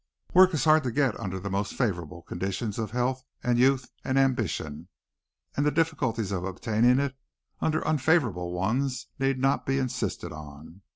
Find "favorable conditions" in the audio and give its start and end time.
1.75-2.79